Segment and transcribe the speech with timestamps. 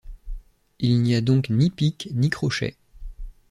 [0.79, 2.75] Il n'y a donc ni pic, ni crochet.